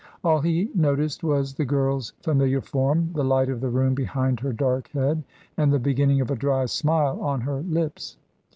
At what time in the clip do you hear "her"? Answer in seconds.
4.39-4.51, 7.41-7.61